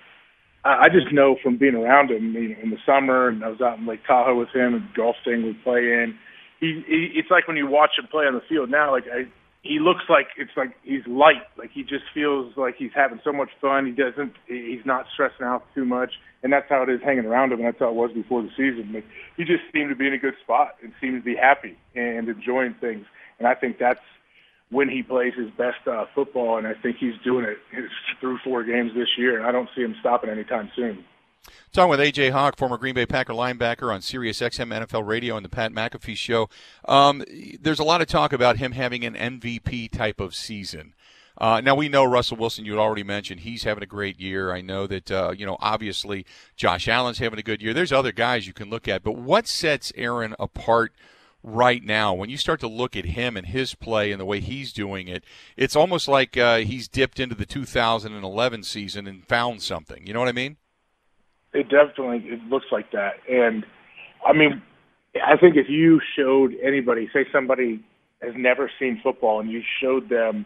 I, 0.64 0.86
I 0.86 0.90
just 0.90 1.14
know 1.14 1.38
from 1.42 1.58
being 1.58 1.76
around 1.76 2.12
him, 2.12 2.34
you 2.34 2.50
know, 2.50 2.56
in 2.62 2.70
the 2.70 2.78
summer, 2.86 3.28
and 3.30 3.44
I 3.44 3.50
was 3.50 3.62
out 3.62 3.80
in 3.80 3.86
Lake 3.86 4.06
Tahoe 4.06 4.38
with 4.38 4.50
him, 4.50 4.74
and 4.76 4.84
golf 4.96 5.16
thing 5.24 5.44
we 5.44 5.54
play 5.64 5.80
in. 5.80 6.18
He, 6.60 6.84
he, 6.88 7.12
it's 7.16 7.30
like 7.30 7.48
when 7.48 7.58
you 7.58 7.68
watch 7.68 7.92
him 7.98 8.08
play 8.10 8.26
on 8.26 8.34
the 8.34 8.42
field 8.50 8.70
now. 8.70 8.92
Like 8.92 9.06
I, 9.12 9.28
he 9.64 9.80
looks 9.80 10.04
like 10.10 10.28
it's 10.38 10.56
like 10.56 10.76
he's 10.84 11.06
light. 11.08 11.44
Like 11.58 11.72
he 11.72 11.84
just 11.84 12.06
feels 12.14 12.56
like 12.56 12.76
he's 12.78 12.92
having 12.96 13.20
so 13.24 13.34
much 13.34 13.50
fun. 13.62 13.86
He 13.86 13.92
doesn't. 13.92 14.34
He's 14.48 14.86
not 14.86 15.06
stressing 15.14 15.46
out 15.46 15.64
too 15.76 15.86
much, 15.86 16.14
and 16.44 16.52
that's 16.52 16.70
how 16.70 16.84
it 16.84 16.90
is 16.90 17.02
hanging 17.04 17.26
around 17.26 17.52
him. 17.52 17.60
And 17.60 17.68
that's 17.68 17.80
how 17.80 17.90
it 17.90 17.96
was 17.96 18.12
before 18.12 18.42
the 18.42 18.50
season. 18.52 18.90
But 18.94 19.04
he 19.36 19.44
just 19.44 19.64
seemed 19.74 19.90
to 19.90 19.96
be 19.96 20.08
in 20.08 20.14
a 20.14 20.18
good 20.18 20.36
spot 20.42 20.76
and 20.82 20.94
seemed 21.02 21.22
to 21.22 21.26
be 21.26 21.36
happy 21.36 21.78
and 21.96 22.28
enjoying 22.30 22.76
things. 22.80 23.06
And 23.40 23.48
I 23.48 23.56
think 23.56 23.78
that's 23.78 24.02
when 24.70 24.90
he 24.90 25.02
plays 25.02 25.34
his 25.38 25.50
best 25.52 25.88
uh, 25.88 26.06
football. 26.14 26.58
And 26.58 26.68
I 26.68 26.74
think 26.74 26.98
he's 26.98 27.16
doing 27.24 27.46
it 27.46 27.58
through 28.20 28.40
four 28.44 28.64
games 28.64 28.92
this 28.96 29.10
year. 29.18 29.38
And 29.38 29.46
I 29.46 29.52
don't 29.52 29.70
see 29.76 29.82
him 29.82 29.96
stopping 30.00 30.30
anytime 30.30 30.70
soon. 30.76 31.04
Talking 31.72 31.90
with 31.90 32.00
AJ 32.00 32.32
Hawk, 32.32 32.58
former 32.58 32.78
Green 32.78 32.96
Bay 32.96 33.06
Packer 33.06 33.34
linebacker 33.34 33.94
on 33.94 34.02
Sirius 34.02 34.40
XM 34.40 34.86
NFL 34.86 35.06
Radio 35.06 35.38
and 35.38 35.46
the 35.46 35.50
Pat 35.50 35.72
McAfee 35.72 36.18
Show. 36.18 36.50
Um, 36.88 37.24
there's 37.60 37.80
a 37.80 37.84
lot 37.84 38.02
of 38.02 38.08
talk 38.08 38.34
about 38.34 38.58
him 38.58 38.74
having 38.74 39.06
an 39.06 39.14
MVP 39.14 39.92
type 39.92 40.20
of 40.20 40.36
season. 40.36 40.94
Uh, 41.38 41.62
now 41.62 41.76
we 41.76 41.88
know 41.88 42.04
Russell 42.04 42.38
Wilson. 42.38 42.66
You 42.66 42.74
had 42.74 42.82
already 42.82 43.04
mentioned 43.04 43.42
he's 43.42 43.64
having 43.64 43.84
a 43.84 43.88
great 43.88 44.20
year. 44.20 44.52
I 44.52 44.62
know 44.62 44.88
that 44.88 45.12
uh, 45.12 45.34
you 45.38 45.46
know 45.46 45.58
obviously 45.60 46.26
Josh 46.56 46.88
Allen's 46.88 47.20
having 47.20 47.38
a 47.38 47.44
good 47.44 47.62
year. 47.62 47.74
There's 47.74 47.92
other 47.92 48.12
guys 48.12 48.48
you 48.48 48.54
can 48.54 48.70
look 48.70 48.88
at, 48.88 49.04
but 49.04 49.14
what 49.14 49.48
sets 49.48 49.94
Aaron 49.96 50.36
apart? 50.40 50.94
Right 51.48 51.84
now 51.84 52.13
when 52.13 52.30
you 52.30 52.38
start 52.38 52.60
to 52.60 52.68
look 52.68 52.96
at 52.96 53.06
him 53.06 53.38
and 53.38 53.48
his 53.48 53.74
play 53.74 54.12
and 54.12 54.20
the 54.20 54.25
way 54.25 54.39
he's 54.39 54.74
doing 54.74 55.08
it 55.08 55.24
it's 55.56 55.75
almost 55.75 56.08
like 56.08 56.36
uh, 56.36 56.58
he's 56.58 56.88
dipped 56.88 57.20
into 57.20 57.36
the 57.36 57.46
2011 57.46 58.63
season 58.63 59.08
and 59.08 59.25
found 59.25 59.62
something 59.62 60.06
you 60.06 60.13
know 60.13 60.20
what 60.20 60.27
i 60.27 60.34
mean 60.34 60.58
it 61.54 61.70
definitely 61.70 62.24
it 62.30 62.44
looks 62.50 62.68
like 62.72 62.92
that. 62.92 63.16
And 63.30 63.66
I 64.25 64.34
mean, 64.34 64.62
I 65.16 65.38
think 65.38 65.56
if 65.56 65.70
you 65.70 66.00
showed 66.16 66.54
anybody, 66.63 67.10
say 67.13 67.25
somebody 67.32 67.84
has 68.22 68.34
never 68.36 68.70
seen 68.80 69.00
football, 69.04 69.39
and 69.39 69.51
you 69.51 69.62
showed 69.82 70.10
them 70.10 70.46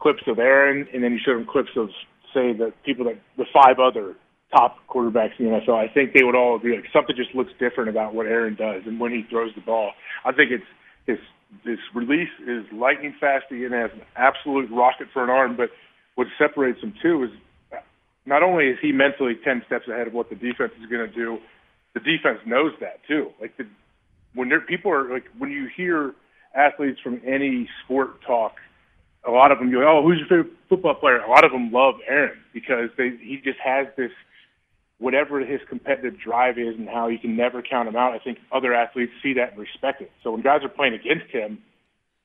clips 0.00 0.22
of 0.26 0.38
Aaron, 0.38 0.86
and 0.92 1.02
then 1.02 1.12
you 1.12 1.18
showed 1.24 1.38
them 1.38 1.46
clips 1.50 1.70
of 1.76 1.90
say 2.34 2.52
the 2.52 2.72
people 2.84 3.04
that 3.06 3.18
the 3.36 3.46
five 3.52 3.78
other 3.78 4.16
top 4.50 4.78
quarterbacks 4.88 5.38
in 5.38 5.46
the 5.46 5.52
NFL, 5.52 5.76
I 5.76 5.92
think 5.92 6.12
they 6.14 6.24
would 6.24 6.34
all 6.34 6.56
agree 6.56 6.76
like 6.76 6.86
something 6.92 7.14
just 7.16 7.34
looks 7.34 7.52
different 7.58 7.90
about 7.90 8.14
what 8.14 8.26
Aaron 8.26 8.54
does 8.54 8.82
and 8.86 8.98
when 8.98 9.12
he 9.12 9.24
throws 9.28 9.52
the 9.54 9.60
ball. 9.60 9.92
I 10.24 10.32
think 10.32 10.50
it's 10.50 10.64
his 11.06 11.18
his 11.64 11.78
release 11.94 12.28
is 12.46 12.64
lightning 12.72 13.14
fast. 13.18 13.46
He 13.48 13.62
has 13.62 13.72
an 13.72 14.02
absolute 14.16 14.70
rocket 14.70 15.08
for 15.12 15.24
an 15.24 15.30
arm, 15.30 15.56
but 15.56 15.70
what 16.14 16.26
separates 16.38 16.80
him 16.82 16.94
too 17.02 17.24
is 17.24 17.30
not 18.26 18.42
only 18.42 18.66
is 18.66 18.78
he 18.82 18.92
mentally 18.92 19.34
10 19.42 19.62
steps 19.66 19.88
ahead 19.88 20.06
of 20.06 20.12
what 20.12 20.28
the 20.28 20.36
defense 20.36 20.72
is 20.78 20.86
going 20.90 21.08
to 21.08 21.14
do, 21.14 21.38
the 21.94 22.00
defense 22.00 22.38
knows 22.44 22.72
that 22.80 23.00
too. 23.08 23.30
Like 23.40 23.56
the, 23.56 23.66
when 24.34 24.50
there, 24.50 24.60
people 24.60 24.92
are 24.92 25.10
like, 25.10 25.24
when 25.38 25.50
you 25.50 25.68
hear 25.74 26.14
athletes 26.54 27.00
from 27.02 27.22
any 27.26 27.68
sport 27.84 28.20
talk, 28.26 28.56
a 29.26 29.30
lot 29.30 29.50
of 29.50 29.58
them 29.58 29.70
go, 29.70 29.82
"Oh, 29.82 30.02
who's 30.02 30.18
your 30.18 30.28
favorite 30.28 30.56
football 30.68 30.94
player?" 30.94 31.18
A 31.18 31.28
lot 31.28 31.44
of 31.44 31.50
them 31.50 31.72
love 31.72 31.96
Aaron 32.06 32.38
because 32.52 32.88
they, 32.96 33.10
he 33.20 33.40
just 33.42 33.58
has 33.58 33.86
this 33.96 34.12
whatever 34.98 35.40
his 35.40 35.60
competitive 35.68 36.18
drive 36.18 36.58
is 36.58 36.74
and 36.76 36.88
how 36.88 37.08
you 37.08 37.18
can 37.18 37.36
never 37.36 37.62
count 37.62 37.88
him 37.88 37.96
out. 37.96 38.12
I 38.12 38.18
think 38.18 38.38
other 38.52 38.74
athletes 38.74 39.12
see 39.22 39.34
that 39.34 39.52
and 39.52 39.58
respect 39.58 40.02
it. 40.02 40.10
So 40.22 40.32
when 40.32 40.42
guys 40.42 40.62
are 40.64 40.68
playing 40.68 40.94
against 40.94 41.30
him, 41.32 41.58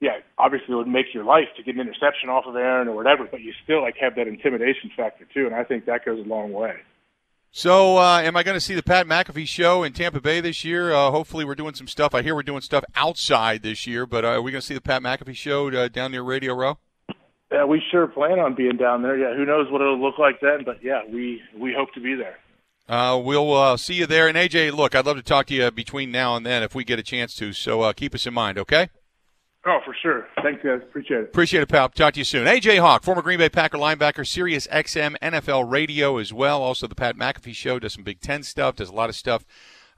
yeah, 0.01 0.17
obviously 0.37 0.73
it 0.73 0.77
would 0.77 0.87
make 0.87 1.13
your 1.13 1.23
life 1.23 1.47
to 1.55 1.63
get 1.63 1.75
an 1.75 1.81
interception 1.81 2.29
off 2.29 2.45
of 2.45 2.55
Aaron 2.55 2.87
or 2.87 2.95
whatever, 2.95 3.27
but 3.29 3.41
you 3.41 3.53
still 3.63 3.81
like 3.81 3.95
have 4.01 4.15
that 4.15 4.27
intimidation 4.27 4.91
factor 4.97 5.25
too, 5.33 5.45
and 5.45 5.55
I 5.55 5.63
think 5.63 5.85
that 5.85 6.03
goes 6.03 6.19
a 6.19 6.27
long 6.27 6.51
way. 6.51 6.75
So, 7.55 7.97
uh, 7.99 8.19
am 8.19 8.35
I 8.35 8.41
going 8.41 8.55
to 8.55 8.59
see 8.59 8.73
the 8.73 8.81
Pat 8.81 9.05
McAfee 9.05 9.47
show 9.47 9.83
in 9.83 9.93
Tampa 9.93 10.19
Bay 10.19 10.41
this 10.41 10.65
year? 10.65 10.91
Uh, 10.91 11.11
hopefully, 11.11 11.45
we're 11.45 11.53
doing 11.53 11.75
some 11.75 11.87
stuff. 11.87 12.15
I 12.15 12.23
hear 12.23 12.33
we're 12.33 12.41
doing 12.41 12.61
stuff 12.61 12.83
outside 12.95 13.61
this 13.61 13.85
year, 13.85 14.07
but 14.07 14.25
uh, 14.25 14.29
are 14.29 14.41
we 14.41 14.51
going 14.51 14.59
to 14.59 14.65
see 14.65 14.73
the 14.73 14.81
Pat 14.81 15.03
McAfee 15.03 15.35
show 15.35 15.69
uh, 15.69 15.87
down 15.87 16.11
near 16.11 16.23
Radio 16.23 16.55
Row? 16.55 16.79
Yeah, 17.51 17.65
we 17.65 17.79
sure 17.91 18.07
plan 18.07 18.39
on 18.39 18.55
being 18.55 18.77
down 18.77 19.03
there. 19.03 19.15
Yeah, 19.15 19.35
who 19.37 19.45
knows 19.45 19.71
what 19.71 19.81
it'll 19.81 20.01
look 20.01 20.17
like 20.17 20.41
then? 20.41 20.63
But 20.65 20.83
yeah, 20.83 21.01
we 21.07 21.41
we 21.55 21.71
hope 21.77 21.93
to 21.93 22.01
be 22.01 22.15
there. 22.15 22.39
Uh, 22.87 23.21
we'll 23.23 23.53
uh, 23.53 23.77
see 23.77 23.95
you 23.95 24.05
there. 24.05 24.27
And 24.27 24.37
AJ, 24.37 24.73
look, 24.73 24.95
I'd 24.95 25.05
love 25.05 25.17
to 25.17 25.23
talk 25.23 25.47
to 25.47 25.53
you 25.53 25.71
between 25.71 26.11
now 26.11 26.35
and 26.35 26.45
then 26.45 26.63
if 26.63 26.75
we 26.75 26.83
get 26.83 26.99
a 26.99 27.03
chance 27.03 27.35
to. 27.35 27.53
So 27.53 27.81
uh, 27.81 27.93
keep 27.93 28.13
us 28.13 28.27
in 28.27 28.33
mind, 28.33 28.57
okay? 28.57 28.89
Oh, 29.65 29.79
for 29.85 29.95
sure. 30.01 30.27
Thanks, 30.41 30.61
guys. 30.61 30.81
Appreciate 30.81 31.21
it. 31.21 31.23
Appreciate 31.25 31.61
it, 31.61 31.69
pal. 31.69 31.87
Talk 31.87 32.15
to 32.15 32.19
you 32.19 32.25
soon. 32.25 32.45
AJ 32.47 32.79
Hawk, 32.79 33.03
former 33.03 33.21
Green 33.21 33.39
Bay 33.39 33.47
Packer 33.47 33.77
linebacker, 33.77 34.27
Sirius 34.27 34.67
XM 34.67 35.15
NFL 35.21 35.71
Radio 35.71 36.17
as 36.17 36.33
well. 36.33 36.61
Also, 36.61 36.85
the 36.85 36.95
Pat 36.95 37.15
McAfee 37.15 37.55
Show 37.55 37.79
does 37.79 37.93
some 37.93 38.03
Big 38.03 38.19
Ten 38.19 38.43
stuff, 38.43 38.75
does 38.75 38.89
a 38.89 38.93
lot 38.93 39.09
of 39.09 39.15
stuff 39.15 39.45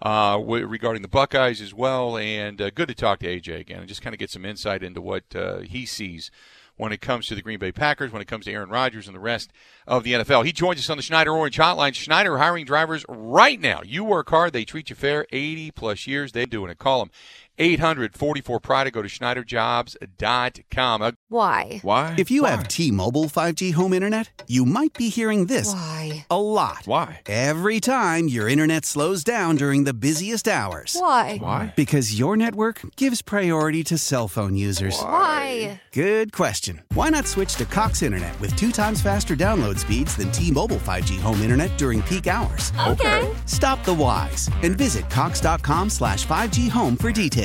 uh, 0.03 0.39
regarding 0.39 1.01
the 1.01 1.07
Buckeyes 1.07 1.61
as 1.61 1.73
well. 1.73 2.15
And 2.15 2.61
uh, 2.61 2.69
good 2.69 2.89
to 2.89 2.93
talk 2.93 3.19
to 3.19 3.27
AJ 3.27 3.59
again 3.61 3.79
and 3.79 3.87
just 3.87 4.03
kind 4.03 4.13
of 4.13 4.19
get 4.19 4.29
some 4.29 4.45
insight 4.45 4.83
into 4.83 5.01
what 5.01 5.23
uh, 5.35 5.59
he 5.61 5.87
sees 5.87 6.29
when 6.77 6.91
it 6.91 7.01
comes 7.01 7.27
to 7.27 7.35
the 7.35 7.41
Green 7.41 7.59
Bay 7.59 7.71
Packers, 7.71 8.11
when 8.11 8.21
it 8.21 8.27
comes 8.27 8.45
to 8.45 8.51
Aaron 8.51 8.69
Rodgers 8.69 9.07
and 9.07 9.15
the 9.15 9.19
rest 9.19 9.51
of 9.87 10.03
the 10.03 10.13
NFL. 10.13 10.45
He 10.45 10.51
joins 10.51 10.79
us 10.79 10.89
on 10.89 10.97
the 10.97 11.03
Schneider 11.03 11.31
Orange 11.31 11.57
Hotline. 11.57 11.93
Schneider 11.93 12.37
hiring 12.37 12.65
drivers 12.65 13.05
right 13.07 13.59
now. 13.59 13.81
You 13.83 14.03
work 14.03 14.29
hard, 14.29 14.53
they 14.53 14.65
treat 14.65 14.89
you 14.89 14.95
fair. 14.95 15.25
80 15.31 15.71
plus 15.71 16.07
years, 16.07 16.31
they're 16.31 16.45
doing 16.45 16.69
it. 16.71 16.77
Call 16.77 16.99
them 16.99 17.11
844 17.57 18.59
Pride. 18.59 18.91
Go 18.91 19.01
to 19.01 19.07
SchneiderJobs.com. 19.07 21.13
Why? 21.29 21.79
Why? 21.81 22.15
If 22.17 22.29
you 22.29 22.43
Why? 22.43 22.51
have 22.51 22.67
T 22.67 22.91
Mobile 22.91 23.25
5G 23.25 23.73
home 23.73 23.93
internet, 23.93 24.43
you 24.47 24.65
might 24.65 24.93
be 24.93 25.09
hearing 25.09 25.45
this 25.45 25.73
Why? 25.73 26.25
a 26.29 26.41
lot. 26.41 26.81
Why? 26.85 27.21
Every 27.25 27.79
time 27.79 28.27
your 28.27 28.47
internet 28.49 28.85
slows 28.85 29.23
down 29.23 29.55
during 29.55 29.85
the 29.85 29.93
busiest 29.93 30.47
hours. 30.47 30.95
Why? 30.99 31.37
Why? 31.37 31.73
Because 31.75 32.17
your 32.19 32.35
network 32.37 32.81
gives 32.95 33.21
priority 33.21 33.83
to 33.85 33.97
cell 33.97 34.27
phone 34.27 34.55
users. 34.55 34.99
Why? 34.99 35.81
Good 35.91 36.31
question. 36.33 36.81
Why 36.93 37.09
not 37.09 37.27
switch 37.27 37.55
to 37.55 37.65
Cox 37.65 38.01
Internet 38.03 38.39
with 38.41 38.55
two 38.55 38.71
times 38.71 39.01
faster 39.01 39.35
download 39.35 39.79
speeds 39.79 40.15
than 40.15 40.31
T 40.31 40.51
Mobile 40.51 40.77
5G 40.77 41.19
home 41.19 41.41
internet 41.41 41.75
during 41.77 42.01
peak 42.03 42.27
hours? 42.27 42.71
Okay. 42.87 43.33
Stop 43.45 43.83
the 43.85 43.93
whys 43.93 44.49
and 44.63 44.77
visit 44.77 45.09
Cox.com 45.09 45.89
slash 45.89 46.25
5G 46.27 46.69
home 46.69 46.95
for 46.97 47.11
details 47.11 47.44